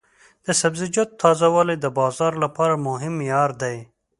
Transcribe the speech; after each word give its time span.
د 0.45 0.47
سبزیجاتو 0.61 1.19
تازه 1.23 1.47
والی 1.55 1.75
د 1.79 1.85
بازار 1.99 2.33
لپاره 2.43 2.83
مهم 2.87 3.13
معیار 3.19 3.51
دی. 3.61 3.77